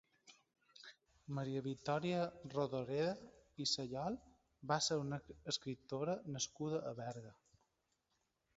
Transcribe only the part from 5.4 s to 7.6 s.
escriptora nascuda a Berga.